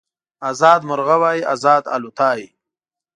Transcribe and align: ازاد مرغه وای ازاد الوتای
ازاد 0.49 0.81
مرغه 0.89 1.15
وای 1.21 1.39
ازاد 1.53 1.83
الوتای 1.95 2.41